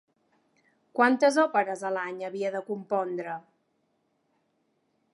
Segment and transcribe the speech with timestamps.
[0.99, 3.39] Quantes òperes a l'any havia de compondre?